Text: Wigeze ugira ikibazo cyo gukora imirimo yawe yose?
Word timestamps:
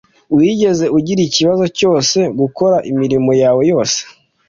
Wigeze 0.35 0.85
ugira 0.97 1.21
ikibazo 1.23 1.63
cyo 1.77 1.89
gukora 2.39 2.77
imirimo 2.91 3.31
yawe 3.41 3.61
yose? 3.71 3.99